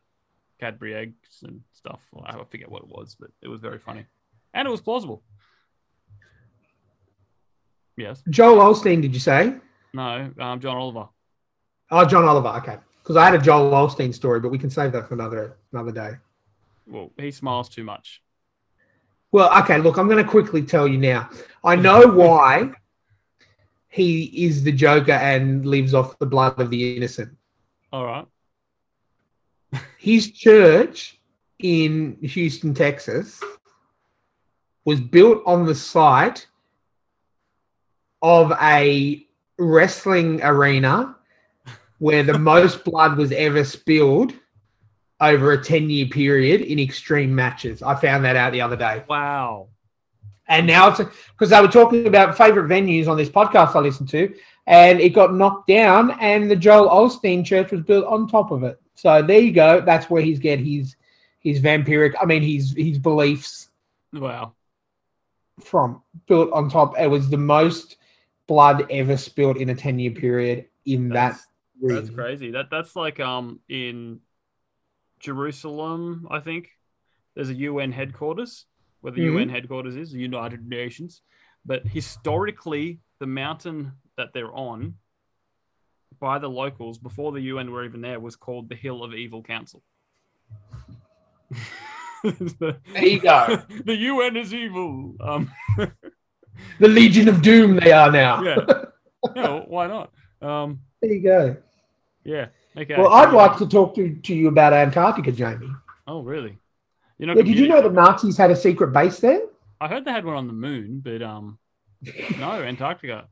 [0.59, 2.01] Cadbury eggs and stuff.
[2.11, 4.05] Well, I forget what it was, but it was very funny.
[4.53, 5.23] And it was plausible.
[7.97, 8.21] Yes.
[8.29, 9.55] Joel Osteen, did you say?
[9.93, 11.07] No, um, John Oliver.
[11.91, 12.49] Oh, John Oliver.
[12.49, 12.77] Okay.
[13.01, 15.91] Because I had a Joel Osteen story, but we can save that for another another
[15.91, 16.11] day.
[16.87, 18.21] Well, he smiles too much.
[19.33, 19.79] Well, okay.
[19.79, 21.29] Look, I'm going to quickly tell you now.
[21.63, 22.71] I know why
[23.89, 27.35] he is the Joker and lives off the blood of the innocent.
[27.91, 28.25] All right.
[29.97, 31.19] His church
[31.59, 33.41] in Houston, Texas,
[34.85, 36.45] was built on the site
[38.21, 39.25] of a
[39.57, 41.15] wrestling arena
[41.97, 44.33] where the most blood was ever spilled
[45.21, 47.81] over a 10 year period in extreme matches.
[47.81, 49.03] I found that out the other day.
[49.07, 49.67] Wow.
[50.47, 50.99] And now it's
[51.31, 54.33] because they were talking about favorite venues on this podcast I listened to,
[54.67, 58.63] and it got knocked down, and the Joel Osteen Church was built on top of
[58.63, 58.79] it.
[58.95, 59.79] So there you go.
[59.81, 60.95] That's where he's get his
[61.39, 62.13] his vampiric.
[62.21, 63.69] I mean, his his beliefs.
[64.11, 64.53] Wow.
[65.61, 66.99] from built on top.
[66.99, 67.97] It was the most
[68.45, 71.45] blood ever spilled in a ten year period in That's,
[71.81, 71.93] that.
[71.93, 72.51] that's crazy.
[72.51, 74.19] That that's like um in
[75.23, 76.69] Jerusalem, I think.
[77.33, 78.65] There's a UN headquarters
[79.01, 79.33] where the Mhm.
[79.39, 81.21] UN headquarters is, the United Nations.
[81.65, 84.97] But historically, the mountain that they're on
[86.19, 89.41] by the locals before the UN were even there was called the Hill of Evil
[89.41, 89.81] Counsel.
[92.23, 93.57] There you go.
[93.85, 95.15] the UN is evil.
[95.19, 95.51] Um,
[96.79, 98.41] The Legion of Doom they are now.
[98.43, 98.55] yeah.
[99.35, 100.11] yeah, well, why not?
[100.41, 101.57] Um, There you go.
[102.23, 102.47] yeah.
[102.77, 102.95] Okay.
[102.97, 105.71] Well, I'd like to talk to, to you about Antarctica, Jamie.
[106.07, 106.57] Oh, really?
[107.17, 109.41] You know, Yeah, did you know the Nazis had a secret base there?
[109.79, 111.59] I heard they had one on the moon, but um,
[112.39, 113.27] no, Antarctica.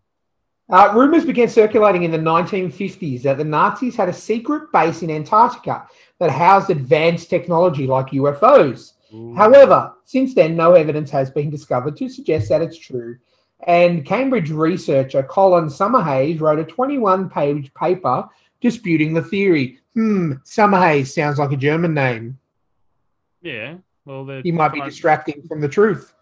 [0.69, 5.11] Uh, rumors began circulating in the 1950s that the Nazis had a secret base in
[5.11, 5.85] Antarctica
[6.19, 8.93] that housed advanced technology like UFOs.
[9.13, 9.33] Ooh.
[9.35, 13.17] However, since then, no evidence has been discovered to suggest that it's true.
[13.67, 18.29] And Cambridge researcher Colin Summerhayes wrote a 21 page paper
[18.61, 19.79] disputing the theory.
[19.93, 22.37] Hmm, Summerhayes sounds like a German name.
[23.41, 26.13] yeah, well, He might be distracting from the truth.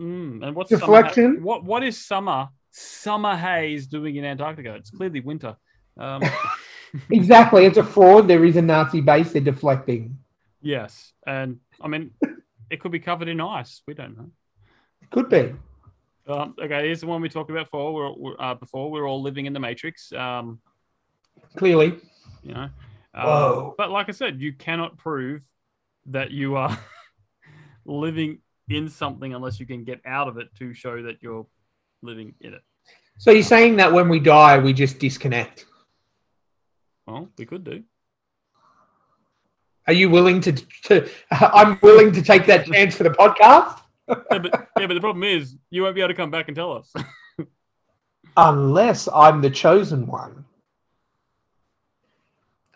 [0.00, 1.36] Mm, and what's Deflection?
[1.36, 4.74] Summer, what what is summer summer haze doing in Antarctica?
[4.74, 5.56] It's clearly winter.
[5.98, 6.22] Um,
[7.10, 7.66] Exactly.
[7.66, 8.26] It's a fraud.
[8.28, 9.32] There is a Nazi base.
[9.32, 10.18] They're deflecting.
[10.62, 12.12] yes, and I mean,
[12.70, 13.82] it could be covered in ice.
[13.86, 14.30] We don't know.
[15.10, 15.54] Could be.
[16.26, 17.92] Um, okay, here's the one we talked about before.
[17.92, 20.10] We're, we're uh, before we're all living in the matrix.
[20.12, 20.58] Um,
[21.56, 21.98] Clearly.
[22.42, 22.68] you know.
[23.14, 23.74] Um, Whoa.
[23.78, 25.42] But like I said, you cannot prove
[26.06, 26.78] that you are
[27.84, 28.38] living
[28.68, 31.46] in something unless you can get out of it to show that you're
[32.02, 32.62] living in it.
[33.18, 35.64] So you're saying that when we die, we just disconnect?
[37.06, 37.82] Well, we could do.
[39.86, 40.52] Are you willing to?
[40.84, 45.00] to I'm willing to take that chance for the podcast, Yeah, but yeah, but the
[45.00, 46.92] problem is you won't be able to come back and tell us.
[48.36, 50.44] unless I'm the chosen one.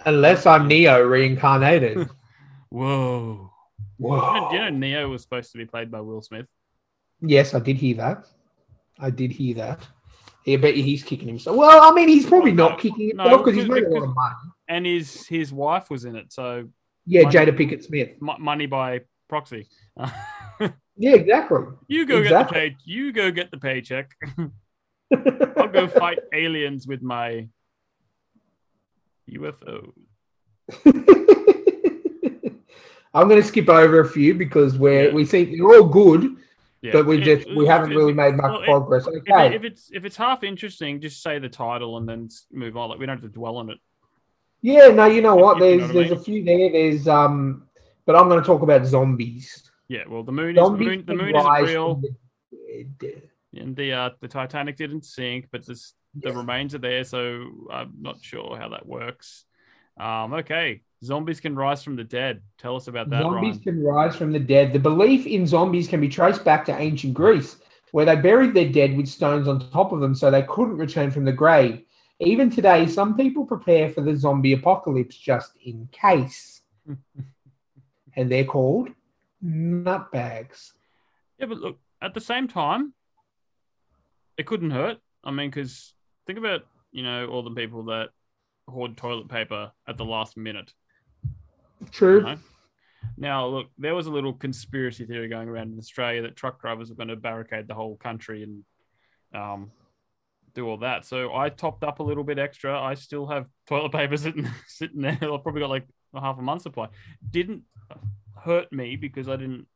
[0.07, 2.09] Unless I'm Neo reincarnated.
[2.71, 3.51] Whoa.
[3.99, 4.53] You know, Whoa.
[4.53, 6.47] you know Neo was supposed to be played by Will Smith.
[7.21, 8.27] Yes, I did hear that.
[8.99, 9.87] I did hear that.
[10.47, 11.57] Yeah, but he's kicking himself.
[11.57, 14.09] Well, I mean, he's probably not kicking no, himself because he's because- made a lot
[14.09, 14.35] of money.
[14.69, 16.69] And his his wife was in it, so
[17.05, 17.37] Yeah, Money.
[17.37, 18.11] Jada Pinkett Smith.
[18.21, 19.67] mo- money by proxy.
[20.97, 21.61] Yeah, exactly.
[21.89, 22.61] you go Exactly.
[22.61, 22.77] get the pay.
[22.85, 24.11] You go get the paycheck.
[25.57, 27.49] I'll go fight aliens with my
[29.31, 29.93] UFO.
[33.13, 35.15] I'm going to skip over a few because we're Yeah.
[35.15, 36.37] we think they're all good,
[36.81, 36.93] Yeah.
[36.93, 39.07] but we just we haven't really made much well, progress.
[39.09, 42.77] It- Okay, if it's if it's half interesting, just say the title and then move
[42.77, 42.91] on.
[42.91, 43.79] Like we don't have to dwell on it.
[44.63, 45.59] yeah, no, you know what?
[45.59, 46.19] You know There's what I there's mean?
[46.19, 46.71] a few there.
[46.71, 47.65] There's um,
[48.07, 49.71] but I'm going to talk about zombies.
[49.89, 50.05] Yeah.
[50.09, 52.01] Well, the moon is the moon, the moon isn't real,
[53.57, 57.95] and the uh, the Titanic didn't sink, but this, the remains are there, so I'm
[58.01, 59.45] not sure how that works.
[59.99, 62.43] Um, okay, zombies can rise from the dead.
[62.59, 63.63] Tell us about that, Zombies Ryan.
[63.63, 64.73] can rise from the dead.
[64.73, 67.57] The belief in zombies can be traced back to ancient Greece,
[67.93, 71.11] where they buried their dead with stones on top of them so they couldn't return
[71.11, 71.85] from the grave.
[72.19, 76.63] Even today, some people prepare for the zombie apocalypse just in case.
[78.17, 78.91] and they're called
[79.45, 80.73] nutbags.
[81.39, 82.93] Yeah, but look, at the same time,
[84.37, 84.99] it couldn't hurt.
[85.25, 85.95] I mean, because
[86.31, 88.11] think about you know all the people that
[88.69, 90.73] hoard toilet paper at the last minute.
[91.91, 92.23] True.
[92.23, 92.39] No.
[93.17, 96.91] Now, look, there was a little conspiracy theory going around in Australia that truck drivers
[96.91, 98.65] were going to barricade the whole country and
[99.35, 99.73] um,
[100.55, 101.05] do all that.
[101.05, 102.79] So I topped up a little bit extra.
[102.79, 105.19] I still have toilet paper sitting sitting there.
[105.21, 106.89] I've probably got like a half a month supply.
[107.29, 107.65] Didn't
[108.45, 109.67] hurt me because I didn't.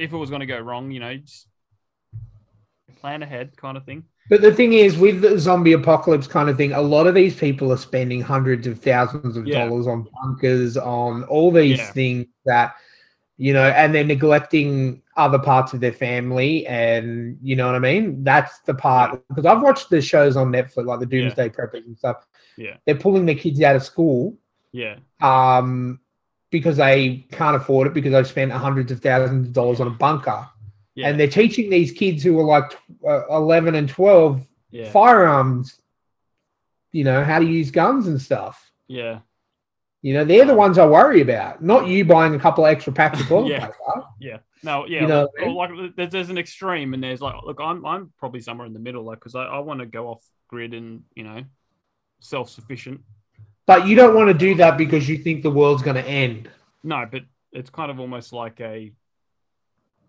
[0.00, 1.46] If it was going to go wrong, you know, just
[3.00, 4.04] plan ahead, kind of thing.
[4.28, 7.36] But the thing is, with the zombie apocalypse kind of thing, a lot of these
[7.36, 9.66] people are spending hundreds of thousands of Yeah.
[9.66, 11.92] dollars on bunkers, on all these Yeah.
[11.92, 12.74] things that,
[13.38, 16.66] you know, and they're neglecting other parts of their family.
[16.66, 18.24] And you know what I mean?
[18.24, 21.22] That's the part because I've watched the shows on Netflix, like the Yeah.
[21.22, 22.26] Doomsday Preppers and stuff.
[22.56, 22.76] Yeah.
[22.84, 24.36] They're pulling their kids out of school
[24.72, 26.00] Yeah, um,
[26.50, 29.90] because they can't afford it because they've spent hundreds of thousands of dollars on a
[29.90, 30.46] bunker.
[30.96, 35.80] Yeah, And they're teaching these kids who are like uh, 11 and 12 yeah, firearms,
[36.92, 38.72] you know, how to use guns and stuff.
[38.88, 39.20] yeah,
[40.02, 42.92] You know, they're the ones I worry about, not you buying a couple of extra
[42.92, 43.66] packs of toilet Yeah.
[43.66, 44.04] paper.
[44.20, 44.38] yeah.
[44.62, 45.02] No, yeah.
[45.02, 45.54] You know like, I mean?
[45.54, 48.72] well, like there's, there's an extreme, and there's like, look, I'm I'm probably somewhere in
[48.72, 51.44] the middle, like, because I, I want to go off grid and you know,
[52.20, 53.02] self sufficient.
[53.66, 56.48] But you don't want to do that because you think the world's going to end.
[56.82, 58.92] No, but it's kind of almost like a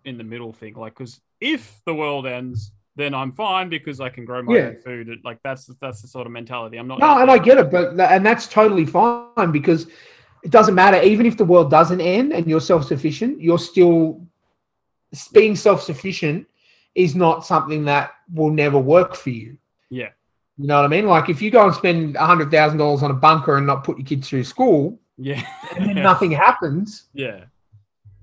[0.05, 0.73] in the middle thing.
[0.75, 4.61] Like, because if the world ends, then I'm fine because I can grow my Yeah.
[4.69, 5.21] own food.
[5.23, 6.77] Like that's that's the sort of mentality.
[6.77, 6.99] I'm not.
[6.99, 9.87] No, and I get it, but and that's totally fine because
[10.43, 11.01] it doesn't matter.
[11.01, 14.21] Even if the world doesn't end and you're self sufficient, you're still
[15.33, 16.47] being self sufficient
[16.95, 19.57] is not something that will never work for you.
[19.89, 20.09] Yeah.
[20.57, 21.05] You know what I mean?
[21.05, 23.83] Like if you go and spend a hundred thousand dollars on a bunker and not
[23.83, 25.43] put your kids through school, Yeah.
[25.75, 27.05] and then nothing happens.
[27.13, 27.45] yeah.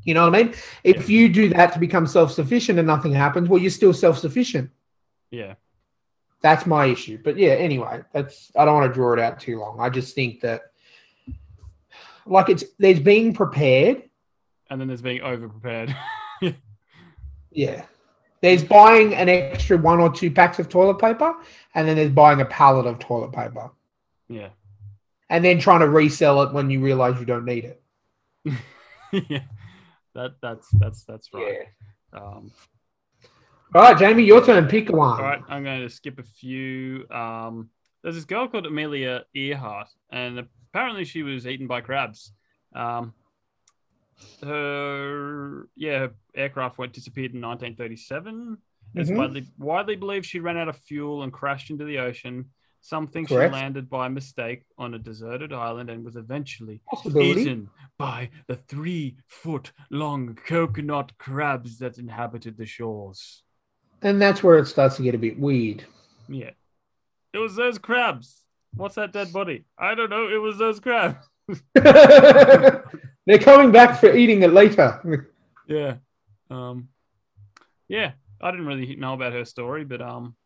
[0.04, 0.54] You know what I mean?
[0.82, 4.18] If you do that to become self sufficient and nothing happens, well, you're still self
[4.18, 4.70] sufficient.
[5.30, 5.54] Yeah.
[6.42, 7.18] That's my issue.
[7.22, 9.80] But yeah, anyway, that's I don't want to draw it out too long.
[9.80, 10.62] I just think that
[12.26, 14.02] like it's there's being prepared.
[14.68, 15.94] And then there's being over prepared.
[17.54, 17.84] Yeah.
[18.42, 21.34] There's buying an extra one or two packs of toilet paper,
[21.74, 23.70] and then there's buying a pallet of toilet paper.
[24.28, 24.48] yeah.
[25.30, 27.82] And then trying to resell it when you realize you don't need it.
[29.28, 29.40] yeah.
[30.14, 31.66] That that's that's that's right.
[32.12, 32.52] Um,
[33.74, 34.68] All right, Jamie, your turn.
[34.68, 35.18] Pick one.
[35.18, 37.06] all right, I'm going to skip a few.
[37.10, 37.70] Um,
[38.02, 42.32] there's this girl called Amelia Earhart, and apparently she was eaten by crabs.
[42.74, 43.14] Um,
[44.42, 48.58] her yeah, her aircraft went disappeared in 1937.
[48.94, 49.16] It's Mhm.
[49.16, 52.50] widely widely believed she ran out of fuel and crashed into the ocean.
[52.84, 53.54] Some think Correct.
[53.54, 56.82] she landed by mistake on a deserted island and was eventually
[57.16, 63.42] eaten by the three foot long coconut crabs that inhabited the shores.
[64.02, 65.82] And that's where it starts to get a bit weird.
[66.28, 66.50] Yeah.
[67.32, 68.42] It was those crabs.
[68.74, 69.64] What's that dead body?
[69.78, 70.28] I don't know.
[70.28, 71.26] It was those crabs.
[71.74, 75.30] They're coming back for eating it later.
[75.66, 75.94] Yeah.
[76.50, 76.88] Um
[77.88, 78.12] Yeah.
[78.42, 80.36] I didn't really know about her story, but um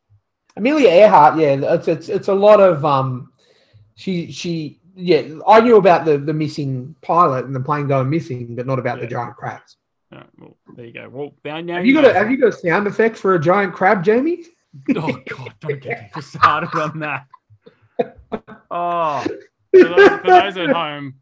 [0.58, 3.32] Amelia Earhart, yeah, it's it's it's a lot of um,
[3.94, 8.56] she she yeah, I knew about the the missing pilot and the plane going missing,
[8.56, 9.76] but not about the giant crabs.
[10.12, 11.08] all right, well, there you go.
[11.08, 13.40] Well now, now Have you got a have you got a sound effect for a
[13.40, 14.44] giant crab, Jamie?
[14.96, 17.26] Oh god, don't get me started on that.
[18.70, 19.24] Oh,
[19.72, 21.14] for those, for those at home,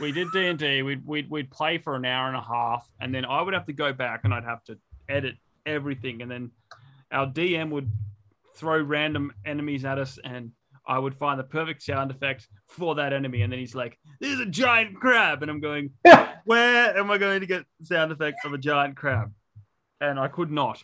[0.00, 0.82] we did D and D.
[0.82, 3.66] We'd, we'd we'd play for an hour and a half, and then I would have
[3.66, 4.76] to go back and I'd have to
[5.08, 6.50] edit everything, and then
[7.12, 7.90] our DM would
[8.56, 10.50] throw random enemies at us, and
[10.88, 14.40] I would find the perfect sound effect for that enemy, and then he's like, "There's
[14.40, 15.90] a giant crab," and I'm going,
[16.44, 19.32] "Where am I going to get sound effects of a giant crab?"
[20.00, 20.82] And I could not.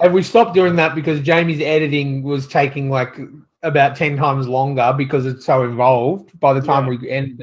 [0.00, 3.18] And we stopped doing that because Jamie's editing was taking like
[3.62, 6.38] about ten times longer because it's so involved.
[6.38, 6.98] By the time Yeah.
[6.98, 7.40] we ended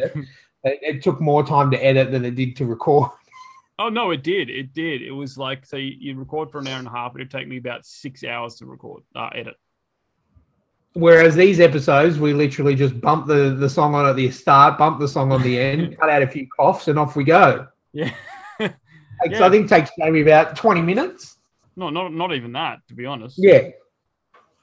[0.63, 3.12] it, it took more time to edit than it did to record.
[3.78, 4.50] Oh no, it did.
[4.50, 5.02] It did.
[5.02, 7.14] It was like so you, you record for an hour and a half.
[7.16, 9.56] It'd take me about six hours to record, uh, edit.
[10.94, 14.98] Whereas these episodes, we literally just bump the, the song on at the start, bump
[15.00, 17.68] the song on the end, cut out a few coughs, and off we go.
[17.92, 18.14] Yeah,
[18.60, 19.46] Yeah.
[19.46, 21.38] I think it takes maybe about 20 minutes.
[21.76, 23.36] no, not not even that to be honest.
[23.38, 23.70] Yeah.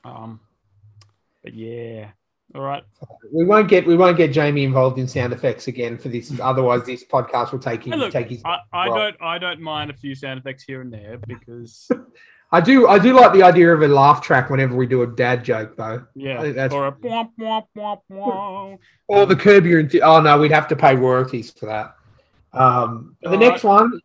[0.05, 0.41] Um,
[1.43, 2.13] but yeah.
[2.55, 2.83] All right.
[3.33, 6.33] We won't get we won't get Jamie involved in sound effects again for this.
[6.41, 8.43] Otherwise, this podcast will take him Hey, look, take his.
[8.45, 11.91] I, I don't I don't mind a few sound effects here and there because
[12.53, 15.07] I do I do like the idea of a laugh track whenever we do a
[15.07, 18.79] dad joke though, yeah, that's- or a womp womp womp womp.
[19.09, 19.89] or the curb your.
[20.03, 21.97] Oh no, we'd have to pay royalties for that.
[22.53, 23.99] Um, the All next one,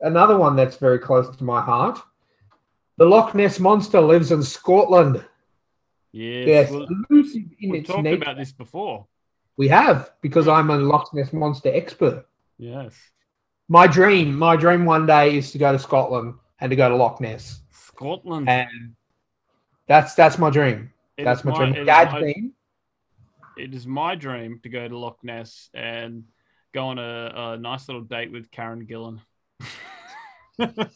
[0.00, 2.00] another one that's very close to my heart.
[2.98, 5.24] The Loch Ness monster lives in Scotland.
[6.12, 8.22] Yes, Yes, well, elusive in we've its talked nature.
[8.22, 9.06] about this before.
[9.56, 12.26] We have because I'm a Loch Ness monster expert.
[12.58, 12.94] Yes,
[13.68, 16.96] My dream, my dream one day is to go to Scotland and to go to
[16.96, 18.48] Loch Ness, Scotland.
[18.48, 18.94] and
[19.88, 20.92] that's that's my dream.
[21.16, 21.86] It that's is my, dream.
[21.86, 22.52] Dad's my- dream.
[23.58, 26.24] it is my dream to go to Loch Ness and
[26.72, 29.20] go on a, a nice little date with Karen Gillan.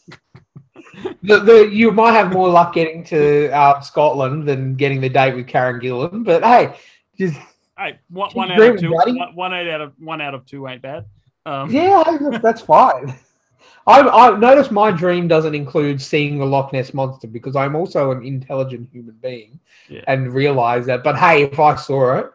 [1.23, 5.35] The, the, you might have more luck getting to uh, Scotland than getting the date
[5.35, 6.77] with Karen Gillan, but hey,
[7.19, 7.39] just
[7.79, 8.93] Hey, one, one out of two.
[8.93, 11.05] One, one eight out of one out of two ain't bad.
[11.45, 12.03] Um, yeah,
[12.43, 13.15] that's fine.
[13.87, 18.11] I, I notice my dream doesn't include seeing the Loch Ness monster because I'm also
[18.11, 20.03] an intelligent human being Yeah.
[20.09, 21.05] and realize that.
[21.05, 22.33] But hey, if I saw it,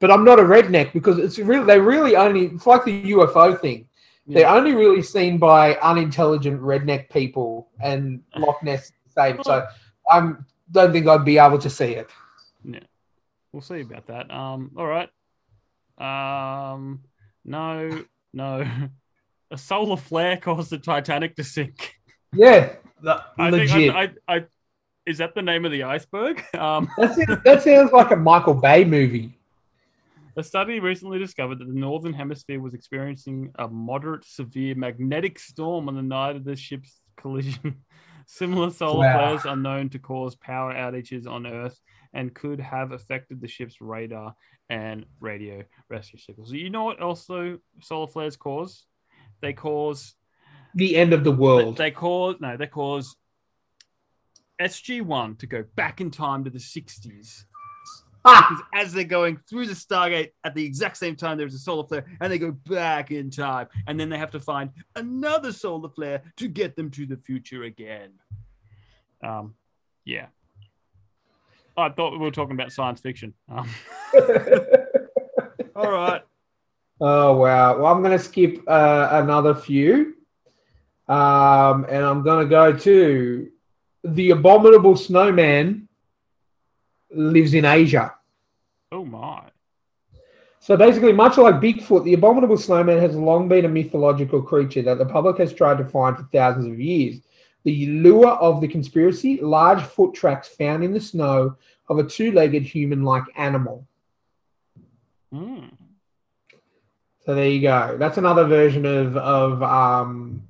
[0.00, 3.58] but I'm not a redneck because it's really they really only it's like the UFO
[3.58, 3.85] thing.
[4.28, 9.42] They're only really seen by unintelligent redneck people, and Loch Ness is the same.
[9.42, 9.66] So
[10.10, 10.32] I
[10.72, 12.10] don't think I'd be able to see it.
[12.64, 12.80] Yeah,
[13.52, 14.30] we'll see about that.
[14.30, 15.08] Um, all right.
[15.98, 17.00] Um,
[17.44, 18.66] no, no.
[19.52, 21.94] A solar flare caused the Titanic to sink.
[22.34, 23.70] Yeah, the- I legit.
[23.70, 24.44] think I, I, I,
[25.06, 26.42] is that the name of the iceberg?
[26.56, 29.38] Um, That sounds, that sounds like a Michael Bay movie.
[30.38, 35.88] A study recently discovered that the northern hemisphere was experiencing a moderate severe magnetic storm
[35.88, 37.84] on the night of the ship's collision.
[38.26, 39.28] Similar solar Wow.
[39.28, 41.78] flares are known to cause power outages on Earth
[42.12, 44.34] and could have affected the ship's radar
[44.68, 46.52] and radio rescue signals.
[46.52, 48.84] You know what also solar flares cause?
[49.40, 50.16] They cause
[50.74, 51.78] The end of the world.
[51.78, 53.16] they cause no, they cause
[54.60, 57.55] SG1 to go back in time to the 60s Ah, because
[58.74, 62.06] as they're going through the Stargate at the exact same time, there's a solar flare,
[62.20, 66.22] and they go back in time, and then they have to find another solar flare
[66.36, 68.10] to get them to the future again.
[69.22, 69.54] Um,
[70.04, 70.26] yeah.
[71.76, 73.34] I thought we were talking about science fiction.
[73.50, 73.68] Um,
[75.76, 76.22] all right.
[77.00, 77.76] oh wow.
[77.76, 80.14] Well, I'm gonna skip uh, another few,
[81.06, 83.50] um, and I'm gonna go to
[84.04, 85.85] the abominable snowman
[87.10, 88.14] lives in Asia.
[88.92, 89.42] Oh my.
[90.60, 94.98] So basically, much like Bigfoot, the abominable snowman has long been a mythological creature that
[94.98, 97.20] the public has tried to find for thousands of years.
[97.64, 101.56] The lure of the conspiracy large foot tracks found in the snow
[101.88, 103.86] of a two legged human like animal.
[105.32, 105.66] Hmm.
[107.24, 107.96] So there you go.
[107.98, 110.48] That's another version of, of um,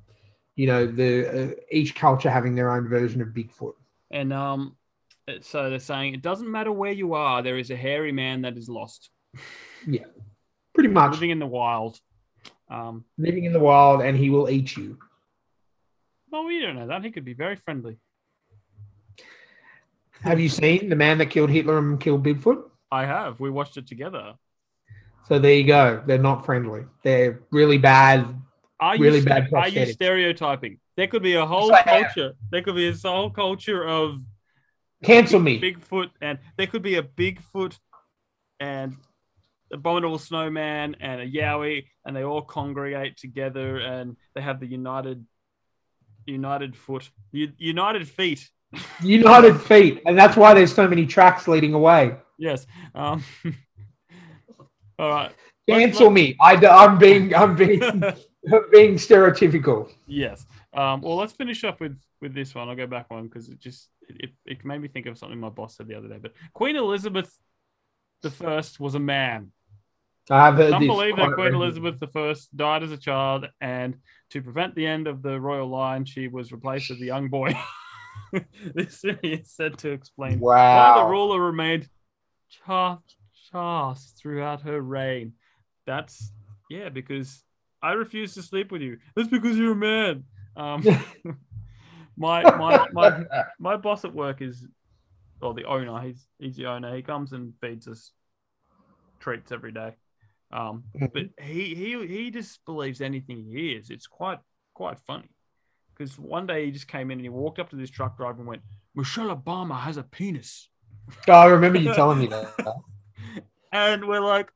[0.55, 3.73] you know, the uh, each culture having their own version of Bigfoot.
[4.11, 4.76] And um,
[5.41, 8.57] so they're saying it doesn't matter where you are, there is a hairy man that
[8.57, 9.09] is lost,
[9.87, 10.05] Yeah,
[10.73, 11.99] Pretty much living in the wild.
[12.69, 14.97] Um, living in the wild and he will eat you.
[16.31, 17.03] well, we don't know that.
[17.03, 17.97] He could be very friendly.
[20.21, 22.63] Have you seen the man that killed Hitler and killed Bigfoot?
[22.91, 23.39] I have.
[23.39, 24.33] We watched it together.
[25.27, 26.01] So there you go.
[26.05, 26.85] They're not friendly.
[27.03, 28.35] They're really bad.
[28.79, 30.79] Are you Really st- bad Are you stereotyping?
[30.95, 32.33] There could be a whole culture.
[32.49, 34.19] There could be a whole culture of
[35.03, 35.59] Cancel me.
[35.61, 37.77] Bigfoot, and there could be a Bigfoot
[38.59, 38.95] and
[39.71, 45.25] abominable snowman and a Yowie, and they all congregate together, and they have the united,
[46.25, 48.49] united foot, united feet.
[49.01, 52.17] United feet, and that's why there's so many tracks leading away.
[52.37, 52.67] Yes.
[52.93, 53.23] Um,
[54.99, 55.31] all right.
[55.69, 56.35] Cancel me.
[56.41, 59.89] I, am being I'm being I'm being stereotypical.
[60.05, 60.45] Yes.
[60.73, 62.67] Um, well, let's finish up with with this one.
[62.67, 65.49] I'll go back one because it just it, it made me think of something my
[65.49, 66.19] boss said the other day.
[66.21, 67.33] But Queen Elizabeth
[68.21, 69.51] the First was a man.
[70.29, 71.53] I've heard Some this believe that Queen.
[71.53, 73.95] Elizabeth the First died as a child, and
[74.31, 77.57] to prevent the end of the royal line, she was replaced with a young boy.
[78.75, 81.87] this is said to explain why the ruler remained
[82.49, 83.15] chaste,
[83.51, 85.33] chaste throughout her reign.
[85.85, 86.33] That's
[86.69, 87.43] yeah, because
[87.81, 88.97] I refuse to sleep with you.
[89.15, 90.23] That's because you're a man.
[90.57, 90.83] Um,
[92.17, 93.25] my my my
[93.59, 94.65] my boss at work is,
[95.41, 95.99] or the owner.
[96.01, 96.95] He's he's the owner.
[96.95, 98.11] He comes and feeds us
[99.19, 99.95] treats every day.
[100.51, 103.89] Um, but he he he just believes anything he hears.
[103.89, 104.39] It's quite
[104.73, 105.29] quite funny
[105.95, 108.39] because one day he just came in and he walked up to this truck driver
[108.39, 108.61] and went,
[108.95, 110.69] "Michelle Obama has a penis,"
[111.27, 112.53] Oh, I remember you telling me that.
[113.71, 114.51] and we're like,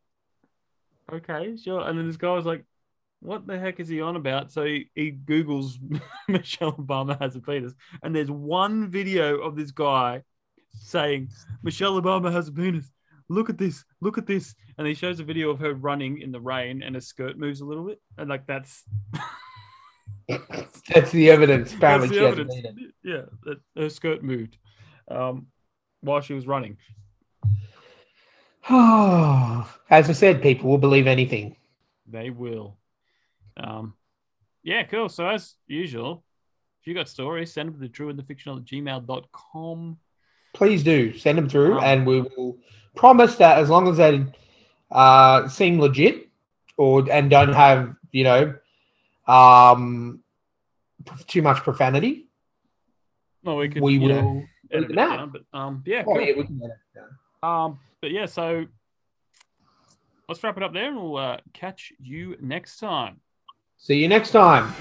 [1.11, 2.65] "Okay, sure." And then this guy was like.
[3.21, 4.51] What the heck is he on about?
[4.51, 5.73] So he, he Googles
[6.27, 10.23] Michelle Obama has a penis, and there's one video of this guy
[10.73, 11.29] saying
[11.63, 12.91] Michelle Obama has a penis.
[13.29, 16.31] Look at this, look at this, and he shows a video of her running in
[16.31, 18.83] the rain, and her skirt moves a little bit, and like that's
[20.93, 21.73] That's the evidence.
[21.73, 22.93] Apparently, that's the evidence.
[23.03, 24.57] Yeah, that her skirt moved
[25.09, 25.47] um,
[26.01, 26.77] while she was running.
[28.69, 31.57] As I said, people will believe anything.
[32.07, 32.77] They will.
[33.57, 33.93] Um,
[34.63, 35.09] yeah, cool.
[35.09, 36.23] So as usual,
[36.81, 39.97] if you got stories, send them to the true and the fictional at gmail.com.
[40.53, 42.57] Please do send them through, Um, and we will
[42.95, 44.25] promise that as long as they
[44.91, 46.29] uh, seem legit
[46.77, 48.55] or and don't have you know
[49.27, 50.21] um,
[51.27, 52.27] too much profanity,
[53.43, 54.07] No, we could we will.
[54.09, 55.17] know, edit it it out.
[55.17, 56.21] down, but um, yeah, Oh, cool.
[56.21, 57.09] yeah, we can edit it down.
[57.65, 58.65] Um, but yeah, so
[60.27, 63.21] let's wrap it up there, and we'll uh, catch you next time.
[63.83, 64.71] See you next time.